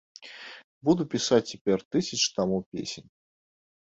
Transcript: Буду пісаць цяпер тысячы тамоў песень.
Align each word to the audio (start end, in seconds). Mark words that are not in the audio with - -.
Буду 0.89 1.03
пісаць 1.13 1.39
цяпер 1.51 1.83
тысячы 1.95 2.27
тамоў 2.37 2.61
песень. 2.77 3.09